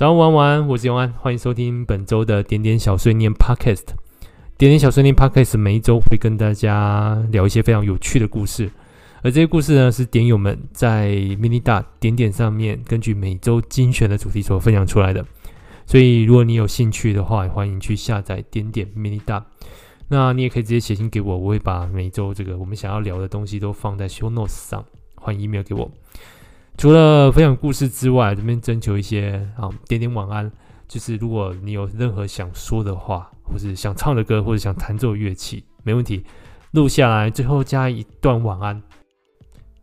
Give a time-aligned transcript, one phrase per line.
[0.00, 3.84] 早安晚安，我是永安，欢迎收听本周的点点小碎念 Podcast。
[4.56, 8.70] 点点小碎念 Podcast 每一周会跟大家聊一些非常有趣的故事，
[9.20, 15.22] 而这些故事呢，是点友们在 MiniDot 点点上面根据每周精选的主题所分享出来的。
[15.84, 19.42] 所以，如果你有兴趣的话，欢迎去下载点点 MiniDot。
[20.08, 24.82] 那你也可以直接写信给我，我会把每周这个我们想要聊的东西都放在 Show Notes 上，
[25.16, 25.90] 欢迎 email 给我。
[26.80, 30.50] 除了分享故事之外，这边征求一些啊，点点晚安。
[30.88, 36.24] 就是如果你有任何想说的话，或是想唱的歌，或者想弹奏乐器，没问题，
[36.70, 38.82] 录下来，最后加一段晚安，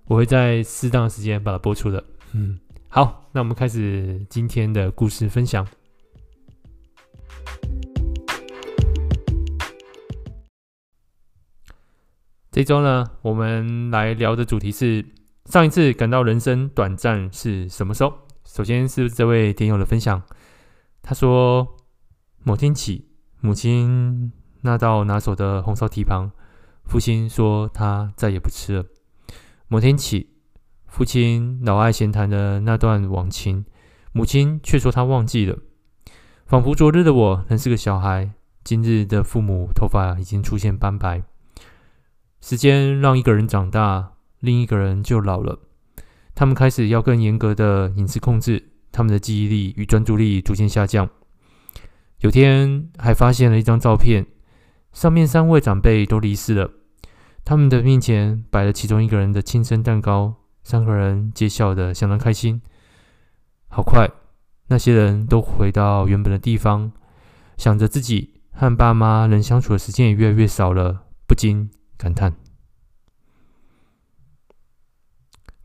[0.08, 2.04] 我会在适当的时间把它播出的。
[2.32, 5.68] 嗯，好，那我们开始今天的故事分享。
[12.52, 15.06] 这周呢，我们来聊的主题是。
[15.48, 18.14] 上一次感到人生短暂是什么时候？
[18.44, 20.22] 首先是这位点友的分享，
[21.02, 21.78] 他说：
[22.44, 23.08] 某天起，
[23.40, 26.32] 母亲那道拿手的红烧蹄膀，
[26.84, 28.86] 父亲说他再也不吃了。
[29.70, 30.36] 某天起，
[30.86, 33.64] 父亲老爱闲谈的那段往情，
[34.12, 35.58] 母亲却说他忘记了。
[36.46, 38.32] 仿佛昨日的我仍是个小孩，
[38.66, 41.24] 今日的父母头发已经出现斑白。
[42.42, 44.17] 时间让一个人长大。
[44.40, 45.60] 另一个人就老了，
[46.36, 51.10] 他们开始要更严格的饮食控制，他们的记忆力与专注力逐渐下降。
[52.20, 54.26] 有天还发现了一张照片，
[54.92, 56.72] 上面三位长辈都离世了，
[57.46, 62.62] 他们的面前摆了其中一个人的亲生蛋糕，三个人皆笑得相当开心。
[63.68, 64.10] 好快，
[64.68, 66.92] 那些人都回到原本的地方，
[67.58, 72.47] 想着自己和爸妈能相处的时间也越来越少了，不禁感叹。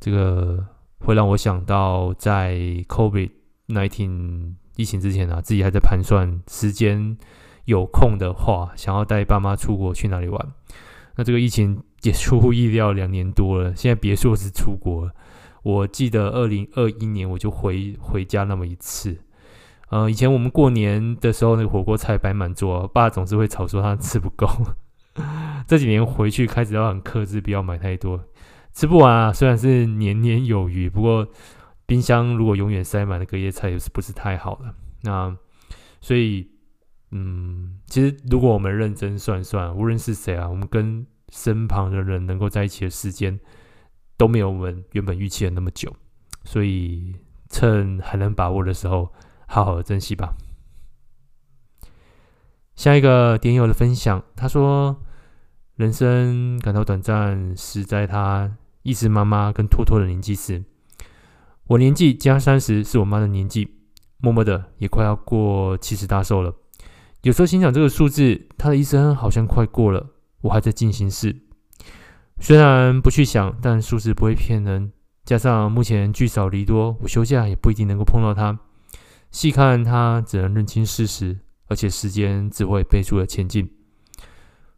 [0.02, 0.66] 这个
[0.98, 2.56] 会让我想到，在
[2.88, 3.30] COVID
[3.68, 7.16] nineteen 疫情之前啊，自己还在盘算时间
[7.66, 10.52] 有空的话，想要带爸妈出国去哪里玩。
[11.14, 15.08] 那这个疫情也出乎意料，两年多了，现在别说是出国。
[15.62, 19.16] 我记得二零二一年我就回回家那么一次。
[19.90, 24.48] 呃，以前我们过年的时候，那个火锅菜摆满桌，爸总是会吵说他吃不够。
[25.68, 28.20] 这几年回去开始要很克制，不要买太多。
[28.72, 31.28] 吃不完啊，虽然是年年有余，不过
[31.84, 34.74] 冰箱如果永远塞满了隔夜菜，也是不是太好了。
[35.02, 35.36] 那
[36.00, 36.50] 所以，
[37.10, 43.38] 嗯，其实如果我们认真算算，无论是谁啊，我们跟身旁的人能够在一起的时间
[44.16, 45.94] 都没有我们原本预期的那么久。
[46.44, 47.14] 所以，
[47.50, 49.12] 趁还能把握的时候，
[49.46, 50.34] 好好的珍惜吧。
[52.74, 55.02] 下一个点友的分享，他说
[55.76, 60.64] ：“人生感到短暂，是在他。”意识妈妈跟托托的年纪时，
[61.68, 63.76] 我年纪加三十是我妈的年纪，
[64.18, 66.54] 默默的也快要过七十大寿了。
[67.22, 70.10] 有时候心想这个数字，她的一生好像快过了，
[70.40, 71.42] 我还在进行式。
[72.40, 74.92] 虽然不去想，但数字不会骗人。
[75.24, 78.58] 加上目前聚少离多，我休假也不一定能够碰到她。
[79.30, 81.38] 细看她，只能认清事实，
[81.68, 83.70] 而且时间只会倍速的前进。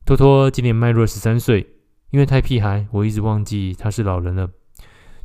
[0.04, 1.73] 托托今年迈入十三岁。
[2.14, 4.48] 因为太屁孩，我一直忘记他是老人了。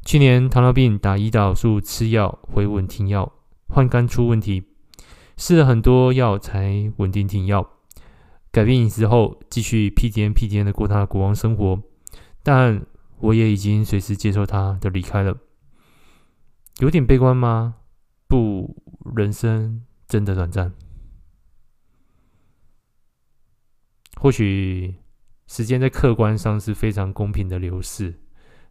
[0.04, 3.32] 去年糖尿病打胰岛素吃药，回稳停药，
[3.68, 4.64] 换肝出问题，
[5.38, 7.74] 试了很多药才稳定停药。
[8.52, 11.80] 改变饮食后，继续屁颠屁颠的过他的国王生活。
[12.42, 12.84] 但
[13.20, 15.38] 我也已经随时接受他的离开了。
[16.80, 17.76] 有点悲观吗？
[18.28, 18.76] 不，
[19.16, 20.74] 人生真的短暂。
[24.20, 24.96] 或许。
[25.50, 28.14] 时间在客观上是非常公平的流逝，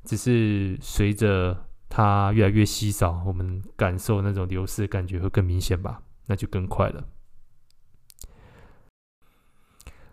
[0.04, 6.02] 只是随着它越来越稀少，我们感受那种流逝感觉会更明显吧？
[6.28, 7.04] 那就更快了。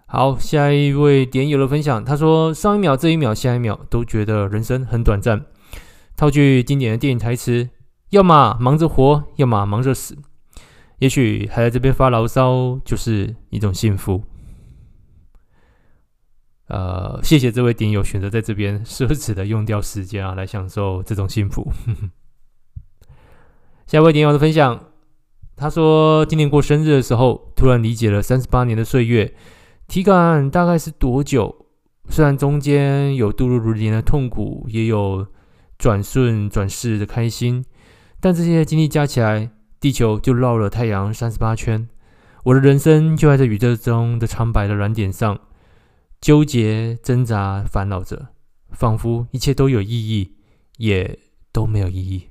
[0.07, 5.45] 好，下一位点友的分享，他说：“上一秒、这一秒、下一秒，都觉得人生很短暂。”
[6.17, 7.69] 套句经典的电影台词
[8.09, 10.17] ：“要么忙着活，要么忙着死。”
[10.97, 14.23] 也许还在这边发牢骚，就是一种幸福。
[16.67, 21.71] 呃，谢谢这位点友选择在这边奢侈的用掉时间啊，来享受这种幸福。
[23.85, 24.85] 下一位点友的分享，
[25.55, 29.35] 他说今年过生日的时候，突然理解了三十八年的岁月，
[29.87, 31.67] 体感大概是多久？
[32.09, 35.27] 虽然中间有度日如年的痛苦，也有
[35.77, 37.63] 转瞬转世的开心，
[38.19, 41.87] 但这些经历加起来，地球就绕了太阳三十八圈，
[42.43, 45.39] 我的人生就在这宇宙中的苍白的软点上。
[46.21, 48.29] 纠结、挣扎、烦恼着，
[48.71, 50.35] 仿佛一切都有意义，
[50.77, 51.19] 也
[51.51, 52.29] 都没有意义。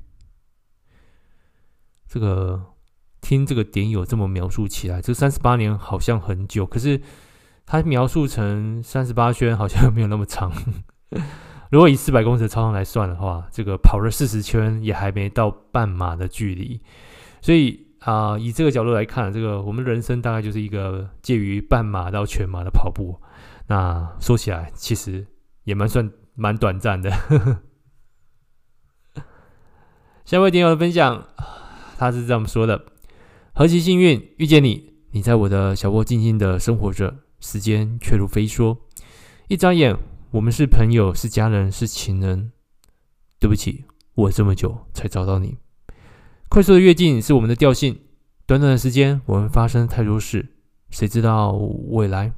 [2.09, 2.75] 这个
[3.21, 7.01] 听这个点友这么描述起来，这三十八年好像很久，可是
[7.67, 10.53] 他描述成三十八圈好像没有那么长。
[11.71, 16.81] 如果以四百公尺的操场来算的话，这个跑了四十圈也还没到半马的距离。
[17.41, 23.19] 所以啊、以这个角度来看，这个我们人生大概就是一个介于半马到全马的跑步。
[23.67, 25.27] 那说起来，其实
[25.65, 27.11] 也蛮算蛮短暂的。
[30.25, 31.27] 下位点友的分享，
[31.99, 32.85] 他是这么说的。
[33.55, 34.95] 何其幸运遇见你！
[35.13, 38.77] 你在我的小窝静静的生活着，时间却如飞梭，
[39.49, 39.97] 一眨眼，
[40.33, 42.53] 我们是朋友，是家人，是情人。
[43.39, 43.85] 对不起，
[44.15, 45.59] 我这么久才找到你。
[46.49, 48.01] 快速的跃进是我们的调性，
[48.47, 50.55] 短短的时间，我们发生太多事，
[50.91, 52.33] 谁知道未来？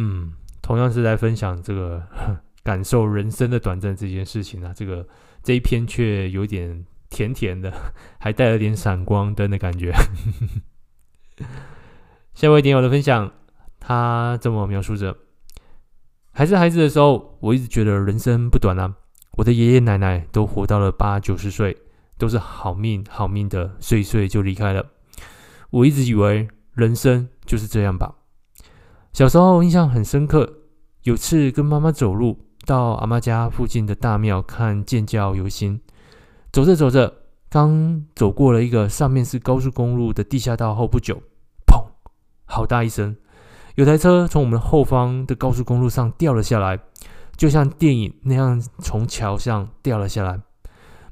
[0.00, 0.32] 嗯，
[0.62, 2.02] 同样是在分享这个
[2.64, 5.06] 感受人生的短暂这件事情啊，这个
[5.42, 6.84] 这一篇却有点。
[7.12, 7.72] 甜甜的，
[8.20, 9.92] 还带了点闪光灯的感觉。
[12.34, 13.32] 下一位点友的分享，
[13.80, 15.16] 他这么描述着：
[16.30, 18.94] 还是孩子的时候，我一直觉得人生不短啊。
[19.32, 21.76] 我的爷爷奶奶都活到了八九十岁，
[22.16, 24.86] 都是好命好命的，岁岁就离开了。
[25.70, 28.14] 我一直以为人生就是这样吧。
[29.12, 30.50] 小时候印象很深刻，
[31.02, 35.80] 有次跟妈妈走路到阿妈家附近的大庙看建教游行。
[36.52, 37.12] 走着走着，
[37.48, 41.22] 刚走过了一个上面是高速公路的地下道后不久，
[41.66, 41.84] 砰！
[42.44, 43.16] 好大一声，
[43.74, 46.78] 有台车从我们后方的高速公路上掉了下来，
[47.36, 50.40] 就像电影那样从桥上掉了下来。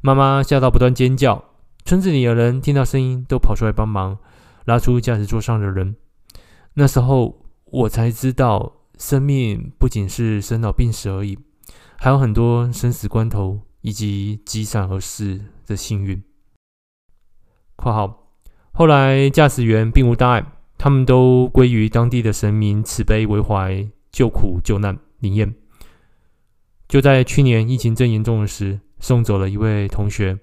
[0.00, 1.44] 妈妈吓到不断尖叫，
[1.84, 4.18] 村子里的人听到声音都跑出来帮忙，
[4.64, 5.96] 拉出驾驶座上的人。
[6.74, 11.38] 那时候我才知道，生命不仅是生老病死而已，
[11.96, 13.60] 还有很多生死关头。
[13.80, 16.20] 以及积闪而逝的幸运。
[17.76, 18.34] 括号
[18.72, 20.44] 后来驾驶员并无大碍，
[20.76, 25.54] 他们都归于当地的神明慈悲为怀，救苦救难灵验。
[26.88, 30.36] 就在去年疫情正严重的时，送走了一位同学，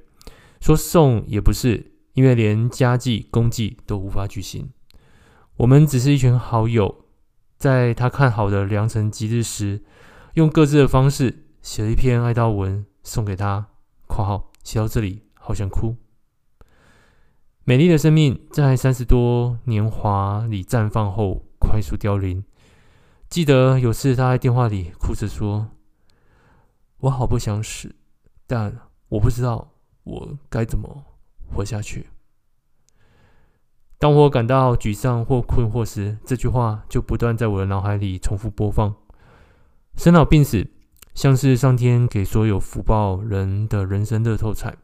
[0.62, 4.70] 说送也不是，因为连家祭公祭都无法举行。
[5.58, 7.05] 我们只是一群好友，
[7.66, 9.84] 在他看好的良辰吉日时，
[10.36, 12.86] 用各自的方式写了一篇哀悼文。
[13.02, 13.70] 送给他
[14.06, 15.96] （括号写到这里，好想哭）。
[17.66, 22.44] 美丽的生命在三十多年华里绽放后，快速凋零。
[23.30, 25.72] 记得有次他在电话里哭着说
[27.02, 27.96] ：“我好不想死，
[28.46, 28.78] 但
[29.10, 29.72] 我不知道
[30.04, 31.04] 我该怎么
[31.52, 32.06] 活下去。”
[34.06, 38.94] 当我感到沮丧或困惑时，这句话就不断在我的脑海里重复播放。
[39.96, 40.68] 生老病死。
[41.16, 44.76] 像是上天给所有福报人的人生乐透彩。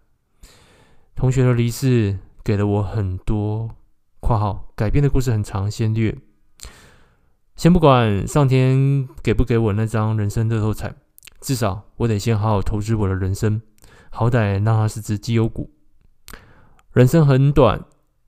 [1.13, 3.69] 同学的离世给了我很多
[4.19, 6.17] （括号改编的故事很长，先略）。
[7.55, 10.95] 先不管上天给不给我那张人生乐透彩，
[11.39, 13.61] 至少我得先好好投资我的人生，
[14.09, 15.69] 好歹让它是只绩优股。
[16.93, 17.85] 人生很短，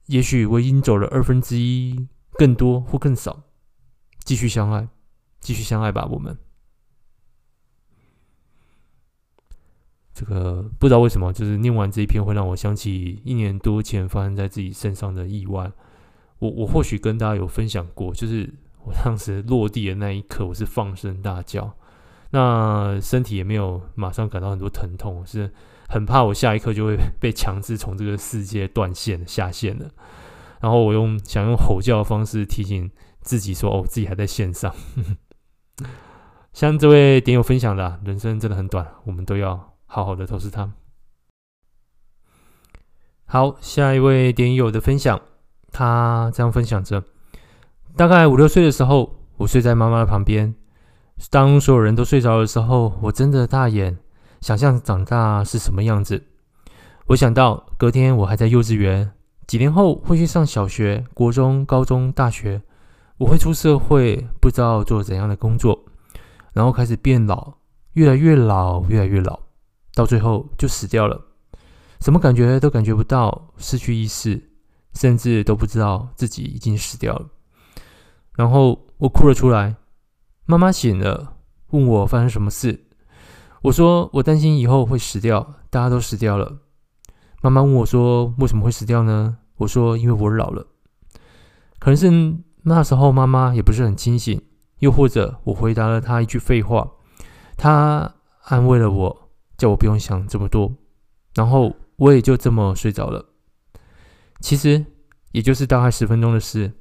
[0.07, 3.44] 也许我已经走了二分之一，更多或更少。
[4.23, 4.88] 继续相爱，
[5.39, 6.38] 继续相爱吧，我们。
[10.13, 15.71] 这个不知道为什么，就是念完这一篇会让我想起一年多前发生在自己身上的意外。
[16.39, 18.54] 我我或许跟大家有分享过，就是
[18.85, 21.75] 我当时落地的那一刻，我是放声大叫，
[22.30, 25.51] 那身体也没有马上感到很多疼痛，是
[25.94, 29.88] 很怕我下一刻就会被强制从这个世界断线下线了。
[30.59, 32.90] 然后我用想用吼叫的方式提醒
[33.21, 34.73] 自己说：“哦，自己还在线上。
[36.52, 39.69] ”像这位点友分享的，人生真的很短，我们都要。
[39.85, 40.73] 好好的投资它。
[43.26, 45.21] 好，下一位点友的分享，
[45.71, 47.04] 他这样分享着：
[47.95, 50.56] 大概五六岁的时候，我睡在妈妈的旁边。
[51.30, 54.00] 当所有人都睡着的时候，我睁着大眼，
[54.44, 56.21] 想象长大是什么样子。
[57.07, 59.09] 我想到隔天我还在幼稚园，
[59.47, 62.62] 几年后会去上小学、国中、高中、大学，
[63.19, 65.85] 我会出社会，不知道做怎样的工作，
[66.52, 67.54] 然后开始变老，
[67.94, 69.40] 越来越老，越来越老。
[69.95, 71.21] 到最后就死掉了，
[72.02, 74.50] 什么感觉都感觉不到，失去意识，
[74.94, 77.30] 甚至都不知道自己已经死掉了。
[78.35, 79.78] 然后我哭了出来，
[80.45, 81.38] 妈妈醒了，
[81.69, 82.88] 问我发生什么事。
[83.63, 86.59] 我说我担心以后会死掉，大家都死掉了。
[87.41, 89.37] 妈妈问我说为什么会死掉呢？
[89.57, 90.67] 我说因为我老了。
[91.79, 94.41] 可能是那时候妈妈也不是很清醒，
[94.79, 96.91] 又或者我回答了她一句废话，
[97.57, 99.19] 她安慰了我。
[99.55, 100.73] 叫我不用想这么多，
[101.35, 103.23] 然后我也就这么睡着了。
[104.41, 104.83] 其实
[105.31, 106.73] 也就是大概十分钟的事，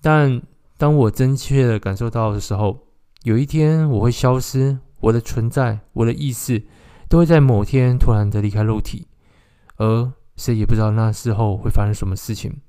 [0.00, 0.40] 但
[0.78, 2.86] 当我真切的感受到的时候，
[3.24, 6.66] 有一天我会消失，我的存在，我的意识，
[7.08, 9.06] 都会在某天突然的离开肉体，
[9.76, 12.60] 而谁也不知道那时候会发生什么事情。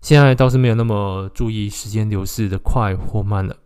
[0.00, 3.56] 现在倒是没有那么注意时间流逝的快或慢了，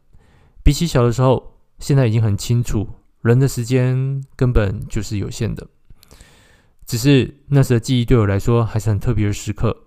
[0.62, 2.87] 比起小的时候，现在已经很清楚，
[3.23, 5.67] 人的时间根本就是有限的。
[6.85, 9.87] 只是那时的记忆对我来说还是很特别的时刻，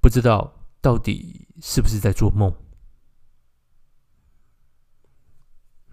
[0.00, 2.54] 不知道到底是不是在做梦。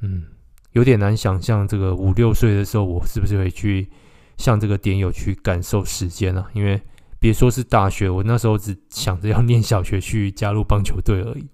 [0.02, 0.26] 嗯，
[0.74, 3.90] 有点难想象这个五六岁的时候，我是不是会去
[4.38, 6.48] 像这个点友去感受时间啊？
[6.54, 6.80] 因为
[7.20, 11.48] 别说是大学，我那时候只想着要念小学去加入棒球队而已。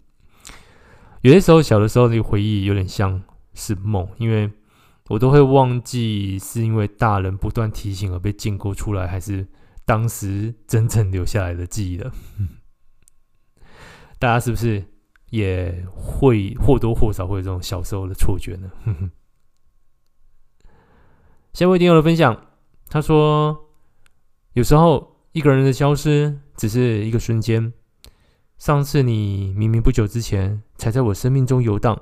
[1.22, 3.22] 有些时候，小的时候那个回忆有点像
[3.54, 4.52] 是梦，因为。
[5.10, 9.44] 我都会忘记是因为大人不断提醒而被建构出来，还是
[9.84, 12.12] 当时真正留下来的记忆了。
[14.20, 14.86] 大家是不是
[15.30, 18.72] 也会或多或少会有这种小时候的错觉呢？
[21.54, 22.48] 下一位听友的分享，
[22.88, 23.70] 他说
[24.54, 27.74] ：“有时候一个人的消失只是一个瞬间。
[28.58, 32.00] 上次你明明不久之前才在我生命中游荡，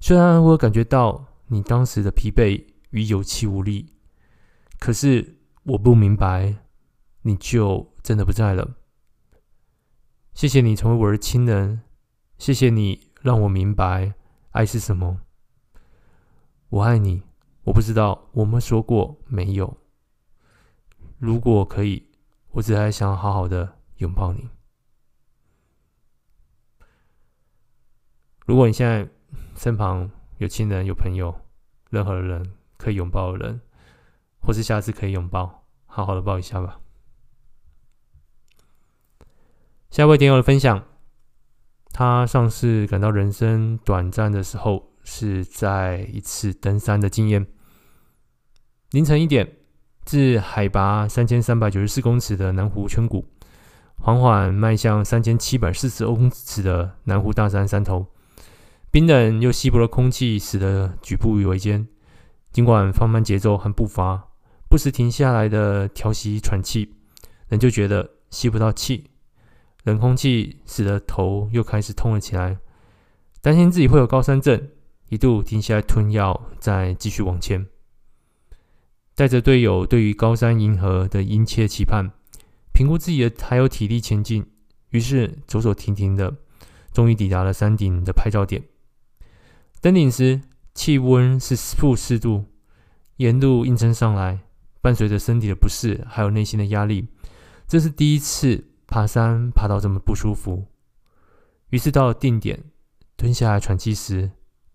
[0.00, 3.92] 虽然我感觉到。”你当时的疲惫与有气无力，
[4.78, 6.64] 可是我不明白，
[7.24, 8.76] 你就真的不在了。
[10.32, 11.82] 谢谢你成为我的亲人，
[12.42, 14.14] 谢谢你让我明白
[14.50, 15.20] 爱是什么。
[16.70, 17.22] 我爱你，
[17.62, 19.76] 我不知道我们说过没有。
[21.18, 22.10] 如果可以，
[22.50, 24.48] 我只还想好好的拥抱你。
[28.44, 29.08] 如果你现在
[29.54, 31.32] 身旁有亲人、有朋友。
[31.90, 33.60] 任何人可以拥抱的人，
[34.40, 36.80] 或是下次可以拥抱，好好的抱一下吧。
[39.90, 40.84] 下一位点友的分享，
[41.92, 47.46] 他上次感到人生短暂的时候，是在一次登山的经验。
[48.92, 49.56] 凌晨一点，
[50.04, 53.26] 自海拔三千三百九十四公尺的南湖圈谷，
[53.96, 58.06] 缓缓迈向三千七百四十公尺的南湖大山山头。
[58.90, 61.86] 冰冷又稀薄的空气使得举步维艰，
[62.52, 64.28] 尽管放慢节奏和步伐，
[64.68, 66.94] 不时停下来的调息喘气，
[67.48, 69.11] 人就觉得吸不到气。
[69.84, 72.58] 冷空气使得头又开始痛了起来，
[73.40, 74.68] 担心自己会有高山症，
[75.08, 77.66] 一度停下来吞药，再继续往前。
[79.14, 82.10] 带着队友对于高山银河的殷切期盼，
[82.72, 84.46] 评估自己的还有体力前进，
[84.90, 86.34] 于是走走停停的，
[86.92, 88.62] 终于抵达了山顶的拍照点。
[89.80, 90.40] 登顶时，
[90.74, 92.46] 气温是负四度，
[93.16, 94.38] 沿路硬撑上来，
[94.80, 97.08] 伴随着身体的不适，还有内心的压力，
[97.66, 100.66] 这是第一次爬山爬到这么不舒服。
[101.70, 102.62] 于是到了定点，
[103.16, 104.32] 蹲下来喘气时，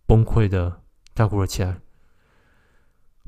[0.08, 0.82] 崩溃的
[1.14, 1.80] 大哭了起来。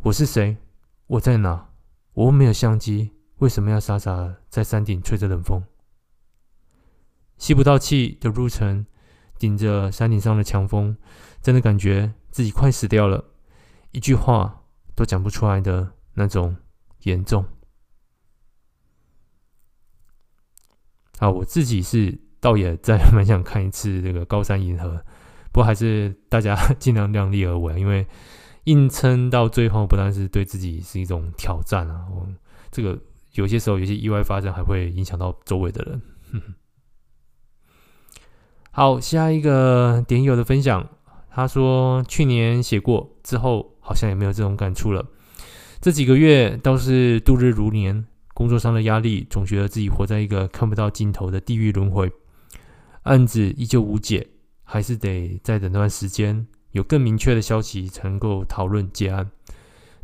[0.01, 0.57] 我是谁？
[1.05, 1.69] 我在哪？
[2.13, 5.63] 我又没有相机，为什么要傻傻在山顶吹着冷风？
[7.37, 8.87] 吸不到气的路程，
[9.37, 10.97] 顶着山顶上的强风。
[11.39, 13.23] 真的感觉自己快死掉了，
[13.91, 14.63] 一句话
[14.95, 16.57] 都讲不出来的那种
[17.03, 17.45] 严重。
[21.19, 25.01] 啊，我自己是倒也在 蛮想看一次这个高山银河，
[25.51, 28.07] 不过还是大家 尽量量力而为，因为
[28.63, 32.27] 硬撑到最后，不但是对自己是一种挑战啊，我
[32.71, 32.99] 这个
[33.33, 36.01] 有些时候有些意外发生，还会影响到周围的人。
[38.71, 40.89] 好，下一个点友的分享。
[41.31, 45.05] 他说：“去年写过之后，好像也没有这种感触了。
[45.79, 48.05] 这几个月倒是度日如年，
[48.39, 52.09] 工作上的压力总觉得自己活在一个看不到尽头的地狱轮回。
[53.03, 54.25] 案子依旧无解，
[54.63, 59.29] 还是得再等段时间，有更明确的消息才能够讨论结案。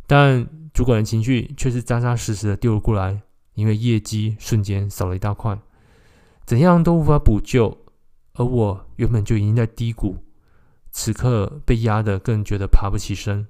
[0.06, 3.22] 但主管的情绪却是扎扎实实的丢了过来，
[3.54, 5.58] 因为业绩瞬间少了一大块，
[6.44, 7.86] 怎样都无法补救。
[8.34, 10.18] 而我原本就已经在低谷。”
[10.92, 13.46] 此刻被压得更觉得爬不起身，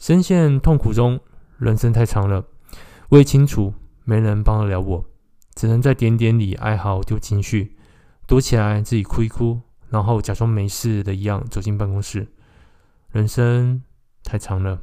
[0.00, 1.20] 深陷痛苦中，
[1.58, 2.44] 人生太长了，
[3.10, 5.04] 我也清楚没人帮得了我，
[5.54, 7.76] 只能在点点里哀嚎丢情绪，
[8.26, 12.32] 躲起来自己哭一哭，然后假装没事的一样走进办公室。
[13.10, 13.82] 人生
[14.22, 14.82] 太长了，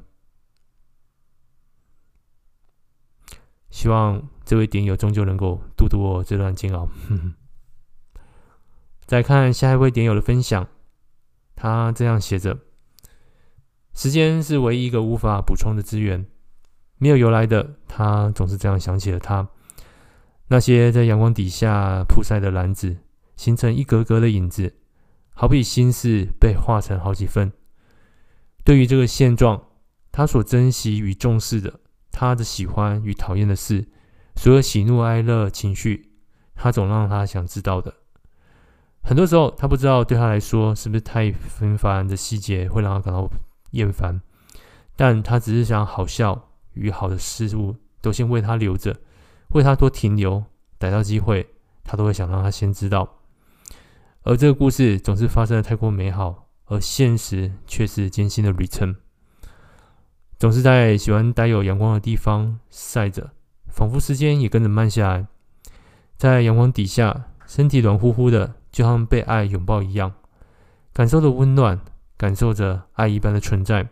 [3.69, 6.85] 希望这位点友终究能够度度我这段煎熬。
[7.07, 7.33] 哼哼。
[9.05, 10.67] 再看下一位点友的分享。
[11.53, 12.57] 他这样写着
[13.93, 16.25] ：“时间是唯一一个无法补充的资源，
[17.01, 19.49] 没有由来的，他总是这样想起了他。
[20.49, 22.95] 那些在阳光底下曝晒的篮子，
[23.35, 24.75] 形成一格格的影子，
[25.33, 27.51] 好比心事被划成好几份。
[28.63, 29.63] 对于这个现状，
[30.11, 31.79] 他所珍惜与重视的，
[32.11, 33.87] 他的喜欢与讨厌的事，
[34.35, 36.11] 所有喜怒哀乐情绪，
[36.53, 37.95] 他总让他想知道的。
[39.01, 43.27] 很多时候，他不知道对他来说是不是太平凡的细节会让他感到
[43.71, 44.21] 厌烦，
[44.95, 48.95] 但他只是想好笑与好的事物都先为他留着。
[49.49, 50.43] 为他多停留，
[50.77, 51.45] 逮到机会，
[51.83, 53.17] 他都会想让他先知道。
[54.23, 58.95] 而这个故事总是发生的太过美好，而现实却是艰辛的旅程。
[60.39, 63.31] 总是在喜欢待有阳光的地方晒着，
[63.67, 65.27] 仿佛时间也跟着慢下来。
[66.17, 70.13] 在阳光底下，身体暖乎乎的，就像被爱拥抱一样，
[70.93, 71.79] 感受着温暖，
[72.15, 73.89] 感受着爱一般的存在。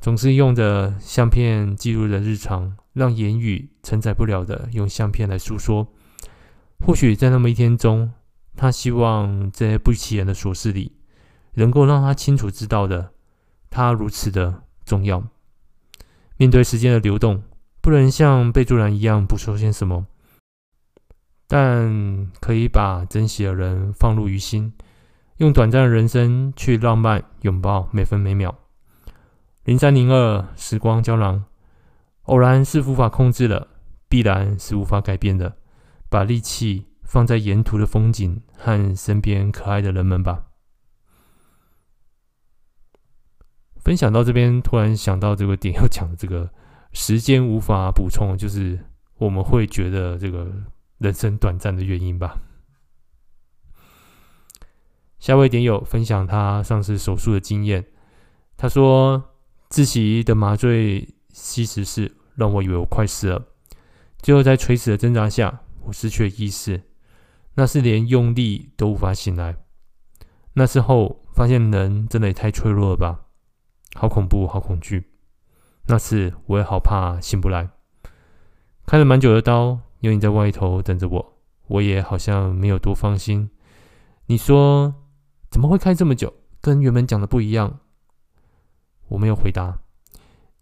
[0.00, 2.76] 总是用着相片记录着日常。
[2.96, 5.86] 让言语承载不了的，用相片来诉说。
[6.80, 8.10] 或许在那么一天中，
[8.56, 10.92] 他希望这些不起眼的琐事里，
[11.56, 13.12] 能够让他清楚知道的，
[13.68, 15.22] 他如此的重要。
[16.38, 17.42] 面对时间的流动，
[17.82, 20.06] 不能像备注栏一样不说些什么，
[21.46, 24.72] 但可以把珍惜的人放入于心，
[25.36, 28.56] 用短暂的人生去浪漫拥抱每分每秒。
[29.66, 31.44] 零三零二时光胶囊。
[32.22, 33.66] 偶然是无法控制的，
[34.08, 35.56] 必然是无法改变的。
[36.08, 40.46] 把力气放在沿途的风景和身边可爱的人们吧。
[43.76, 46.48] 分享到这边，突然想到这个点， 要讲的这个
[46.92, 48.78] 时间无法补充，就是
[49.18, 50.48] 我们会觉得这个
[50.98, 52.38] 人生短暂的原因吧。
[55.18, 57.86] 下位点友分享他上次手术的经验，
[58.56, 59.35] 他说
[59.68, 61.12] 自己的麻醉。
[61.38, 63.44] 吸食室让我以为我快死了，
[64.22, 66.80] 最后在垂死的挣扎下，我失去了意识。
[67.56, 69.54] 那是连用力都无法醒来。
[70.54, 73.26] 那时候发现人真的也太脆弱了吧，
[73.94, 75.10] 好恐怖，好恐惧。
[75.88, 77.68] 那次我也好怕醒不来。
[78.86, 83.50] 开了蛮久的刀，有你在外头等着我，我也好像没有多放心。
[84.28, 84.94] 你说
[85.50, 86.32] 怎么会开这么久？
[86.62, 87.80] 跟原本讲的不一样。
[89.08, 89.78] 我没有回答。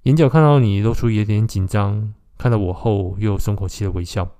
[0.03, 4.37] 眼角看到你露出有点紧张，看到我后又松口气的微笑。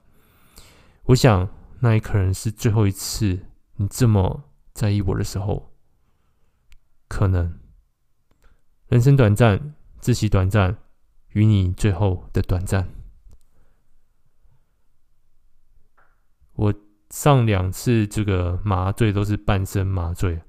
[1.05, 1.49] 我想，
[1.81, 5.73] 那也可能是最后一次你这么在意我的时候。
[7.09, 7.59] 可能，
[8.89, 10.77] 人生短暂，自己短暂，
[11.31, 12.89] 与你最后的短暂。
[16.55, 16.75] 我
[17.11, 20.41] 上两次这个麻醉都是半身麻醉。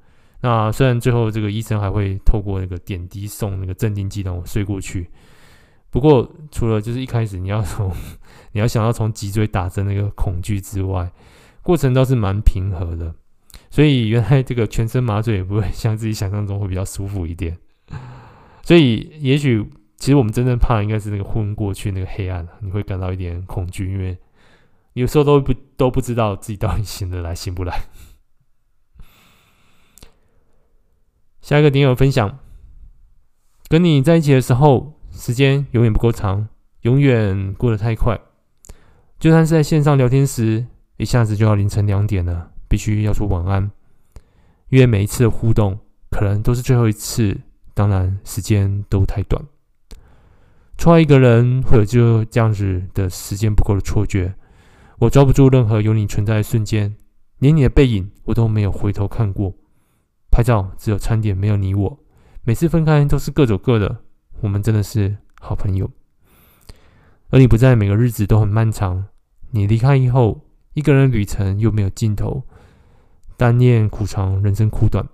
[0.46, 5.10] 那虽然最后这个医生还会透过那个点滴送那个镇定剂让我睡过去，
[5.90, 7.92] 不过除了就是一开始你要从
[8.54, 11.12] 你要想要从脊椎打针那个恐惧之外，
[11.64, 13.12] 过程倒是蛮平和的。
[13.72, 17.58] 所以原来这个全身麻醉也不会像自己想象中会比较舒服一点。
[18.62, 24.16] 所以也许其实我们真正怕的应该是那个昏过去那个黑暗，你会感到一点恐惧，因为
[24.94, 27.82] 有时候都不都不知道自己到底醒得来醒不来。
[31.46, 32.40] 下一个点友分享，
[33.70, 36.48] 跟你在一起的时候，时间永远不够长，
[36.82, 38.20] 永远过得太快。
[39.20, 40.66] 就算是在线上聊天时，
[40.98, 43.70] 一下子就要凌晨两点了，必须要说晚安。
[44.70, 45.78] 因为每一次的互动，
[46.10, 47.40] 可能都是最后一次，
[47.76, 49.40] 当然时间都太短。
[50.80, 54.34] 错爱一个人，会有就这样子的时间不够的错觉。
[54.98, 56.96] 我抓不住任何有你存在的瞬间，
[57.38, 59.54] 连你的背影，我都没有回头看过。
[60.36, 62.00] 拍照只有餐点，没有你我。
[62.44, 64.04] 每次分开都是各走各的，
[64.42, 65.90] 我们真的是好朋友。
[67.30, 69.08] 而你不在，每个日子都很漫长。
[69.52, 72.44] 你离开以后，一个人旅程又没有尽头。
[73.38, 75.08] 单恋苦长，人生苦短。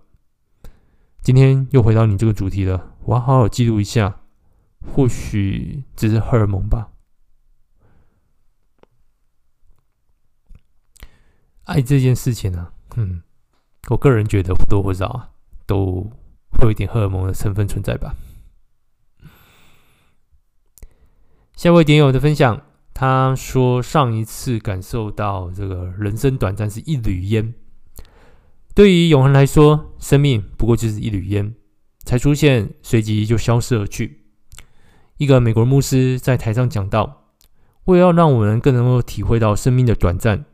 [1.21, 4.21] 今天又回到你这个主题了，我要好好记录一下。
[4.91, 6.89] 或许只是荷尔蒙吧。
[11.65, 13.21] 爱这件事情呢、啊，嗯。
[13.89, 15.29] 我个人觉得或多或少啊，
[15.65, 16.11] 都
[16.51, 18.15] 会有一点荷尔蒙的成分存在吧。
[21.55, 22.61] 下位点友的分享，
[22.93, 27.53] 他说上一次感受到这个人生短暂是一缕烟，
[28.73, 31.53] 对于永恒来说，生命不过就是一缕烟，
[32.05, 34.25] 才出现，随即就消失而去。
[35.17, 37.33] 一个美国牧师在台上讲道，
[37.85, 40.45] 为了要让我们更能够体会到生命的短暂，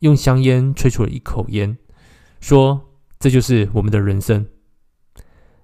[0.00, 1.78] 用香烟吹出了一口烟。
[2.40, 4.46] 说这就是我们的人生。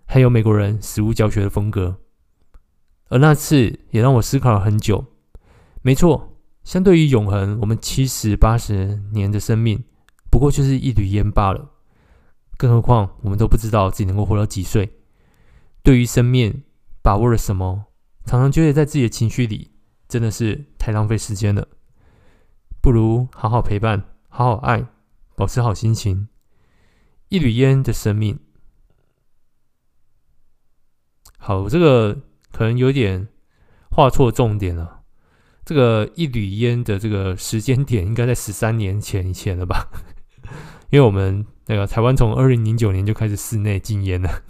[0.05, 1.97] 还有美国人实物教学的风格，
[3.09, 5.05] 而那次也让我思考了很久。
[5.83, 9.83] 没错，相对于永恒，我们七十八十年的生命，
[10.31, 11.73] 不过就是一缕烟罢了。
[12.57, 14.93] 更何况，我们都不知道自己能够活到几岁。
[15.83, 16.63] 对于生命，
[17.03, 17.87] 把握了什么？
[18.25, 19.73] 常常觉得在自己的情绪里，
[20.09, 21.67] 真的是太浪费时间了。
[22.81, 24.87] 不如好好陪伴，好好爱，
[25.35, 26.29] 保持好心情。
[27.29, 28.39] 一缕烟的生命，
[31.39, 33.29] 好，这个可能有点
[33.91, 35.03] 画错重点了。
[35.65, 39.91] 这个一缕烟的这个时间点，应该在十三年前以前了吧？
[40.91, 44.43] 因为我们那个台湾从二零零九年就开始室内禁烟了。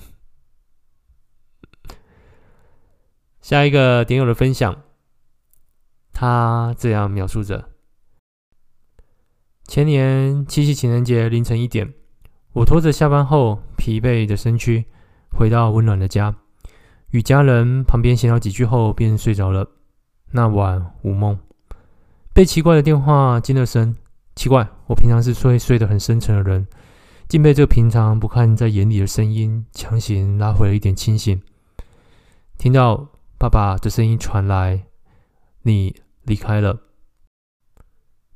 [3.41, 4.83] 下一个点友的分享，
[6.13, 7.71] 他这样描述着：
[9.65, 11.95] 前年七夕情人节凌晨一点。
[12.57, 14.87] 我拖着下班后疲惫的身躯，
[15.31, 16.35] 回到温暖的家，
[17.11, 19.69] 与家人旁边闲聊几句后，便睡着了。
[20.31, 21.39] 那晚无梦，
[22.33, 23.95] 被奇怪的电话惊了声。
[24.35, 26.67] 奇怪，我平常是睡睡得很深沉的人，
[27.29, 31.43] 竟被这平常不看在眼里的声音强行拉回了一点清醒。
[32.57, 34.87] 听到爸爸的声音传来
[35.65, 36.81] ：“你离开了，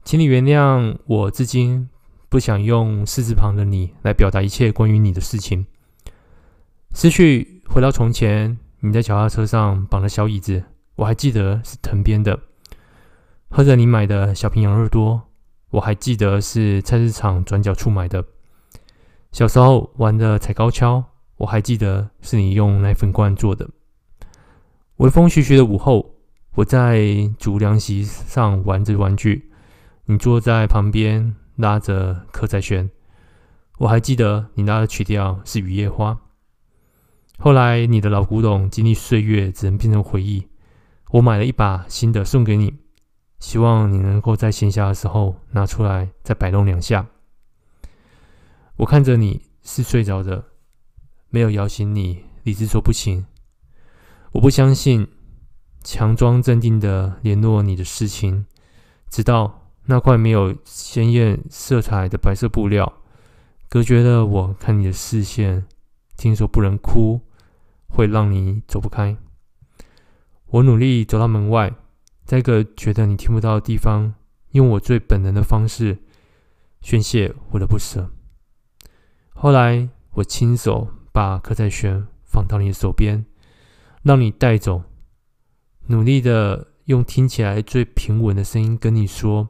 [0.05, 1.89] 请你原谅我，至今。”
[2.31, 5.67] 不想用“四”字旁的你来表达一切关于你的事情。
[6.93, 10.63] 思绪回到从前，你在脚踏车上绑着小椅子，
[10.95, 12.39] 我还记得是藤编的；
[13.49, 15.21] 喝着你买的小瓶养乐多，
[15.71, 18.25] 我还记得是菜市场转角处买的。
[19.33, 21.03] 小时候玩的踩高跷，
[21.37, 23.69] 我还记得是你用奶粉罐做的。
[24.99, 26.15] 微风徐徐的午后，
[26.55, 29.51] 我在竹凉席上玩着玩具，
[30.05, 31.35] 你坐在旁边。
[31.61, 32.91] 拉着柯在轩，
[33.79, 36.13] 我还记得你拉的曲调是《雨夜花》。
[37.39, 40.49] 后来你的老古董经历岁月，只能变成回忆。
[41.13, 42.75] 我买了一把新的送给你，
[43.39, 47.07] 希望你能够在闲暇的时候拿出来再摆弄两下。
[48.77, 50.45] 我看着你是睡着的，
[51.29, 53.27] 没有摇醒你，理智说不行。
[54.33, 55.09] 我不相信，
[55.83, 58.47] 强装镇定的联络你的事情，
[59.09, 59.60] 直到。
[59.91, 63.03] 那块没有鲜艳色彩的白色布料，
[63.69, 65.67] 隔绝了我看你的视线。
[66.17, 67.23] 听说不能哭，
[67.89, 69.17] 会让你走不开。
[70.47, 71.75] 我努力走到门外，
[72.25, 74.15] 在一个觉得你听不到的地方，
[74.53, 75.99] 用我最本能的方式
[76.81, 78.11] 宣泄我的不舍。
[79.31, 83.27] 后来，我亲手把柯在轩放到你的手边，
[84.05, 84.85] 让你带走，
[85.89, 89.49] 努力的用听起来最平稳的声音跟你说。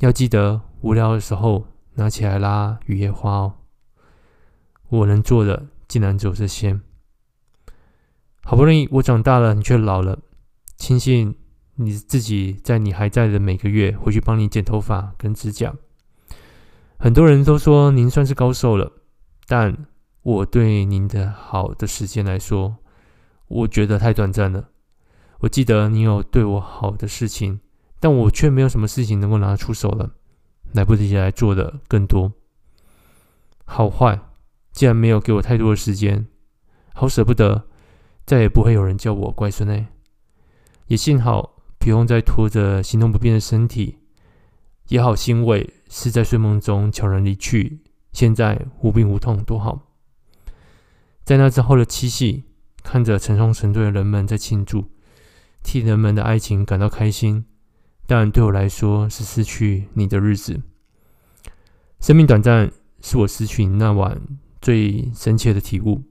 [0.00, 3.54] 要记得，无聊的时候拿起来拉《雨夜花》哦。
[4.88, 6.80] 我能做的竟然只有这些。
[8.44, 10.20] 好不容易我长大了，你却老了。
[10.76, 11.34] 庆幸
[11.74, 15.74] 你自己在你还在的每个月回去帮你剪头发跟指甲。
[16.96, 18.92] 很多人都说您算是高寿了，
[19.48, 19.86] 但
[20.22, 22.76] 我对您的好的时间来说，
[23.48, 24.68] 我觉得太短暂了。
[25.40, 27.60] 我记得你有对我好的事情。
[28.00, 30.14] 但我却没有什么事情能够拿出手了，
[30.72, 32.32] 来不及来做的更多。
[33.64, 34.20] 好坏，
[34.72, 36.26] 既然没有给我太多的时间，
[36.94, 37.66] 好舍不得，
[38.24, 39.88] 再也不会有人叫我乖孙哎。
[40.86, 43.98] 也幸好不用再拖着行动不便的身体，
[44.88, 47.80] 也好欣慰是在睡梦中悄然离去，
[48.12, 49.82] 现在无病无痛，多好。
[51.24, 52.44] 在那之后的七夕，
[52.82, 54.86] 看着成双成对的人们在庆祝，
[55.62, 57.44] 替人们的爱情感到开心。
[58.10, 60.62] 但对我来说是失去你的日子。
[62.00, 64.18] 生命短暂，是我失去你那晚
[64.62, 66.02] 最深切的体悟。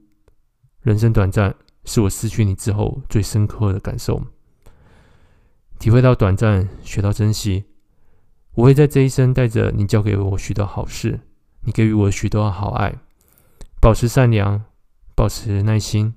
[0.80, 4.22] 人生短暂，是我失去你之后最深刻的感受。
[5.80, 7.64] 体会到短暂，学到珍惜。
[8.54, 11.18] 我会在这一生带着你教给我许多好事，
[11.62, 12.94] 你给予我许多好爱。
[13.80, 14.62] 保持善良，
[15.16, 16.14] 保持耐心，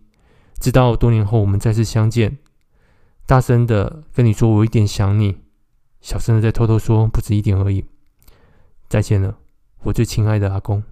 [0.60, 2.38] 直到多年后我们再次相见，
[3.26, 5.38] 大声的跟你说我有一点想你。
[6.02, 7.86] 小声的在偷偷说，不止一点而已。
[8.90, 9.38] 再见了，
[9.84, 10.84] 我最亲爱的阿公。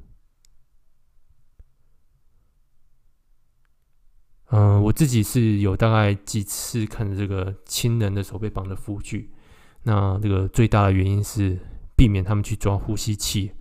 [4.51, 9.31] 嗯、我自己是有大概几次看着这个亲人的手被绑的符剧，
[9.83, 11.59] 那这个最大的原因是
[11.95, 13.51] 避免他们去抓呼吸器，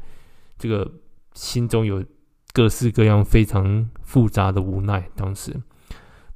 [0.59, 1.01] 这个
[1.35, 2.05] 心中有
[2.53, 5.11] 各式各样非常复杂的无奈。
[5.17, 5.61] 当时，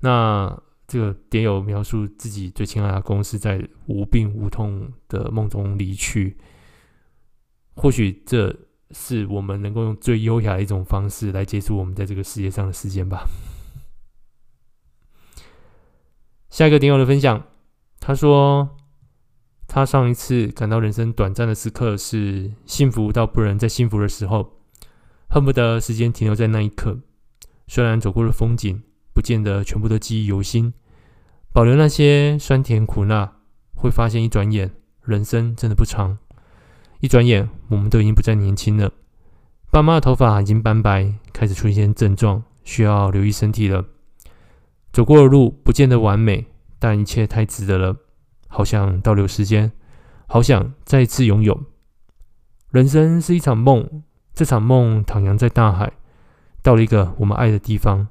[0.00, 0.62] 那。
[0.92, 6.36] 这个点友描述自己最亲爱的公是在无病无痛的梦中离去，
[7.74, 8.54] 或许这
[8.90, 13.24] 是我们能够用最优雅的一种方式来结束我们在这个世界上的时间吧。
[16.50, 17.42] 下一个点友的分享，
[17.98, 18.76] 他说
[19.66, 24.58] 他上一次感到人生短暂的时刻是幸福到不能再幸福的时候，
[25.30, 27.00] 恨不得时间停留在那一刻。
[27.66, 28.82] 虽然走过的风景
[29.14, 30.74] 不见得全部都记忆犹新，
[31.54, 33.30] 保留那些酸甜苦辣，
[33.74, 34.70] 会发现一转眼
[35.02, 36.16] 人生真的不长。
[37.00, 38.90] 一转眼我们都已经不再年轻了，
[39.70, 43.84] 爸妈的头发已经斑白，开始出现症状，需要留意身体了。
[44.92, 46.46] 走过的路不见得完美，
[46.78, 47.96] 但一切太值得了。
[48.48, 49.72] 好想倒流时间，
[50.28, 51.64] 好想再次拥有。
[52.70, 55.92] 人生是一场梦，这场梦徜徉在大海，
[56.62, 58.08] 到了一个我们爱的地方，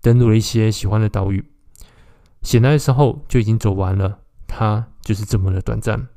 [0.00, 1.51] 登陆了一些喜欢的岛屿。
[2.42, 6.08] 醒来的时候就已经走完了，它就是这么的短暂。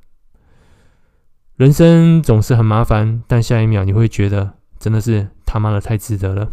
[1.55, 6.51] 人生总是很麻烦，但下一秒你会觉得真的是他妈的太值得了。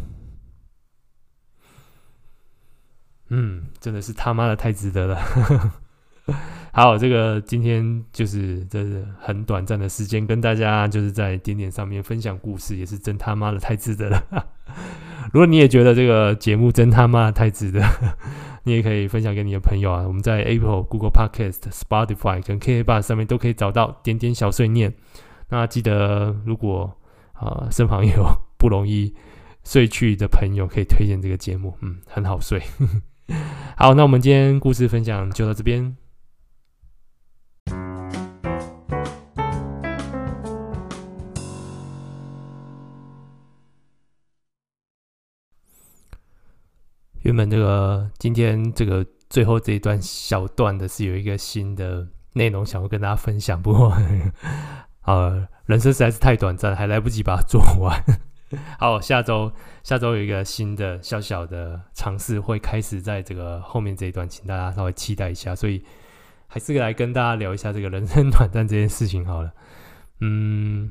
[3.30, 5.18] 嗯，真的是他妈的太值得了。
[6.72, 14.24] 好，这个今天就是这是很短暂的时间，跟大家就是在点点上面分享故事，也是真他妈的太值得了。
[15.32, 17.82] 如果你也觉得这个节目真他妈的太值得，
[18.64, 20.04] 你也可以分享给你的朋友啊。
[20.06, 24.92] 我们在 Apple、Google Podcast、Spotify 跟 KKBOX 上面都可以找到点点小碎念。
[25.48, 26.90] 那记得，如果
[27.34, 28.24] 啊、身旁有
[28.56, 29.12] 不容易
[29.64, 32.62] 睡去的朋友，可以推荐这个节目，嗯，很好睡。
[33.76, 35.96] 好，那我们今天故事分享就到这边。
[47.22, 53.92] 原本这个今天这个最后这一段小段的是有一个新的内容想要跟大家分享，不过
[55.04, 58.02] 呃，人生实在是太短暂，还来不及把它做完。
[58.78, 59.50] 好，下周
[59.82, 65.54] 下周有一个新的小小的尝试会开始在这个后面这一段，请大家稍微期待一下。
[65.54, 65.82] 所以
[66.46, 69.52] 还是来跟大家聊一下这个人生短暂这件事情好了。
[70.20, 70.90] 嗯，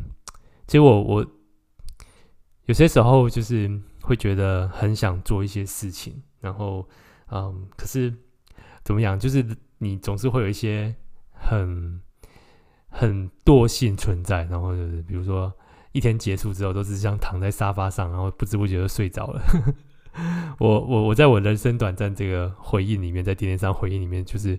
[0.66, 1.26] 其实我我
[2.66, 3.70] 有些时候就是
[4.02, 6.88] 会觉得很想做一些事情，然后
[7.32, 8.14] 嗯，可是
[8.84, 9.46] 怎么样，就是
[9.78, 10.96] 你总是会有一些
[11.32, 12.02] 很
[12.90, 15.52] 很惰性存在，然后就是比如说。
[15.94, 19.42] 一天结束之后，都是像躺在沙发上，然后不知不觉就睡着了。
[20.58, 24.58] 我我我在我人生短暂这个回忆里面，在点点上回忆里面，就是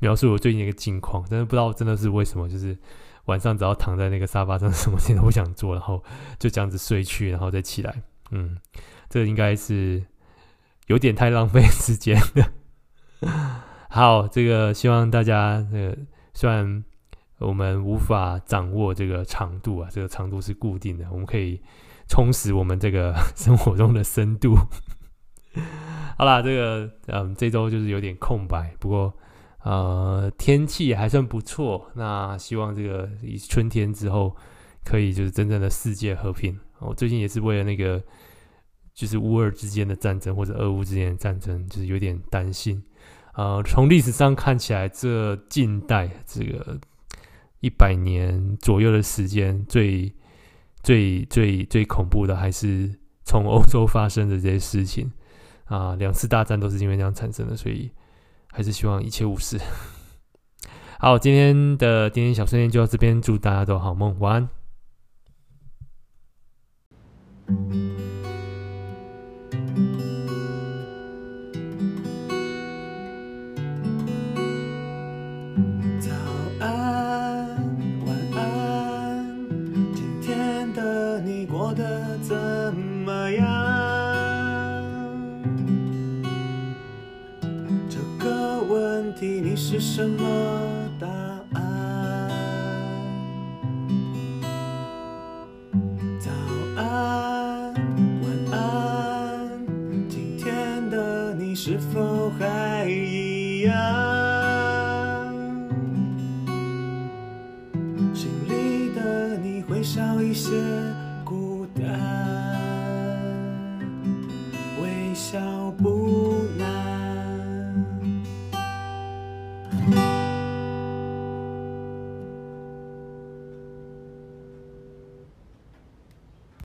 [0.00, 1.24] 描述我最近一个近况。
[1.30, 2.76] 但是不知道真的是为什么，就是
[3.24, 6.04] 晚上只要躺在那个沙发上，什么事情都不想做，然后
[6.38, 8.02] 就这样子睡去，然后再起来。
[8.30, 8.56] 嗯，
[9.08, 10.04] 这应该是
[10.86, 13.30] 有点太浪费 时间了。
[13.88, 15.96] 好，这个希望大家呃，这个，
[16.32, 16.84] 虽然。
[17.40, 21.04] 我们无法掌握这个长度啊，这个长度是固定的。
[21.10, 21.60] 我们可以
[22.08, 24.56] 充实我们这个 生活中的深度。
[26.16, 29.12] 好啦，这个嗯，这周就是有点空白，不过
[29.64, 31.90] 呃，天气还算不错。
[31.96, 33.10] 那希望这个
[33.48, 34.34] 春天之后
[34.84, 36.58] 可以就是真正的世界和平。
[36.86, 38.02] 我最近也是为了那个
[38.94, 42.82] 就是乌尔之间的战争或者俄乌之间的战争，就是有点担心。
[43.34, 46.78] 呃，从历史上看起来，这近代这个。
[47.60, 50.12] 一百年左右的时间，最
[50.82, 52.92] 最最最恐怖的还是
[53.24, 55.10] 从欧洲发生的这些事情
[55.64, 57.90] 啊，两次大战都是因为这样产生的，所以
[58.52, 59.58] 还是希望一切无事。
[61.00, 64.63] 好，今天的点点小瞬间就到这边，祝大家都好梦，晚安。
[67.48, 68.23] Música